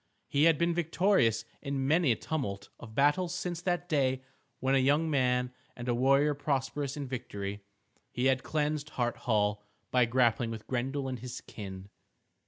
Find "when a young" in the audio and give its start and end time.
4.59-5.11